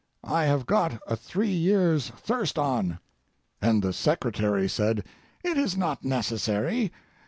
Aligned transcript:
I 0.25 0.45
have 0.45 0.65
got 0.65 0.99
a 1.05 1.15
three 1.15 1.51
years' 1.53 2.09
thirst 2.09 2.57
on.' 2.57 2.97
"And 3.61 3.83
the 3.83 3.93
secretary 3.93 4.67
said: 4.67 5.03
'It 5.43 5.59
is 5.59 5.77
not 5.77 6.03
necessary. 6.03 6.91